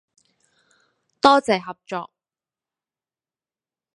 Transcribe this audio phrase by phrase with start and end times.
[1.21, 2.09] 多謝合作